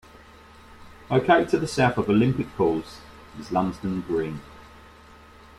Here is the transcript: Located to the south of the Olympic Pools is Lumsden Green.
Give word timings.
Located 1.11 1.49
to 1.49 1.59
the 1.59 1.67
south 1.67 1.95
of 1.99 2.07
the 2.07 2.11
Olympic 2.13 2.47
Pools 2.55 2.97
is 3.39 3.51
Lumsden 3.51 4.01
Green. 4.01 4.41